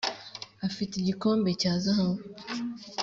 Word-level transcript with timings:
Afite 0.67 0.93
ikirombe 0.97 1.49
cya 1.61 1.73
zahabu 1.83 2.21